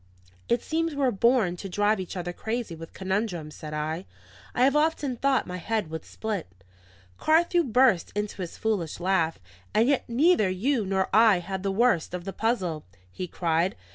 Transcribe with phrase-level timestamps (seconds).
[0.49, 4.07] "It seems we were born to drive each other crazy with conundrums," said I.
[4.55, 6.47] "I have often thought my head would split."
[7.19, 9.37] Carthew burst into his foolish laugh.
[9.75, 13.75] "And yet neither you nor I had the worst of the puzzle," he cried.